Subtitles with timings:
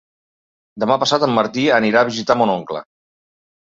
[0.85, 2.87] Demà passat en Martí anirà a visitar mon oncle.